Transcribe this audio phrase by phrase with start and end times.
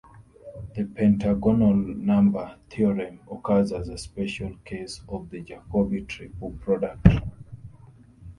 [0.75, 7.07] The pentagonal number theorem occurs as a special case of the Jacobi triple product.